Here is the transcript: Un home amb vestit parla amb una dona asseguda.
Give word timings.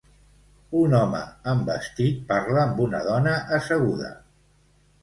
Un 0.79 0.95
home 0.99 1.19
amb 1.53 1.69
vestit 1.73 2.27
parla 2.33 2.65
amb 2.65 2.83
una 2.87 3.05
dona 3.13 3.39
asseguda. 3.61 4.15